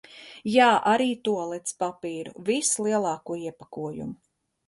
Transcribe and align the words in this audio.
Jā, 0.51 0.69
arī 0.91 1.05
tualetes 1.27 1.75
papīru, 1.83 2.33
vislielāko 2.49 3.39
iepakojumu. 3.45 4.19